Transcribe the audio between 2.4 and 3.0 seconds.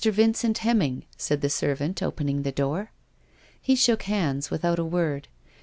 the door.